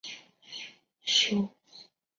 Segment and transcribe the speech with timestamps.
[0.01, 0.05] 属
[1.05, 1.49] 晋陵郡。